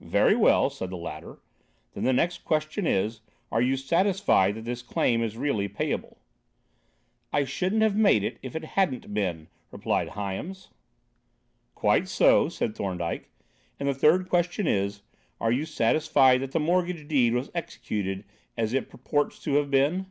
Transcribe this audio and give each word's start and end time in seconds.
"Very 0.00 0.34
well," 0.34 0.70
said 0.70 0.88
the 0.88 0.96
latter, 0.96 1.40
"then 1.92 2.04
the 2.04 2.12
next 2.14 2.42
question 2.42 2.86
is, 2.86 3.20
are 3.52 3.60
you 3.60 3.76
satisfied 3.76 4.54
that 4.54 4.64
this 4.64 4.80
claim 4.80 5.22
is 5.22 5.36
really 5.36 5.68
payable?" 5.68 6.22
"I 7.34 7.44
shouldn't 7.44 7.82
have 7.82 7.94
made 7.94 8.24
it 8.24 8.38
if 8.40 8.56
I 8.56 8.64
hadn't 8.64 9.12
been," 9.12 9.48
replied 9.70 10.08
Hyams. 10.08 10.70
"Quite 11.74 12.08
so," 12.08 12.48
said 12.48 12.74
Thorndyke; 12.74 13.28
"and 13.78 13.86
the 13.90 13.92
third 13.92 14.30
question 14.30 14.66
is, 14.66 15.02
are 15.38 15.52
you 15.52 15.66
satisfied 15.66 16.40
that 16.40 16.52
the 16.52 16.60
mortgage 16.60 17.06
deed 17.06 17.34
was 17.34 17.50
executed 17.54 18.24
as 18.56 18.72
it 18.72 18.88
purports 18.88 19.38
to 19.42 19.56
have 19.56 19.70
been?" 19.70 20.06